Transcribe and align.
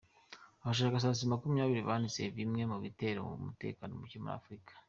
Abashakashatsi 0.63 1.23
makumyabiri 1.31 1.87
banditse 1.89 2.21
bimwe 2.37 2.63
mubitera 2.71 3.19
umutekano 3.39 3.91
muke 4.01 4.17
muri 4.23 4.35
afurika 4.39 4.71